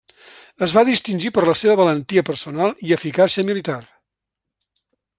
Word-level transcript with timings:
Es 0.67 0.71
va 0.77 0.83
distingir 0.87 1.31
per 1.35 1.43
la 1.49 1.55
seva 1.59 1.77
valentia 1.81 2.25
personal 2.31 2.75
i 2.89 2.97
eficàcia 2.99 3.49
militar. 3.53 3.81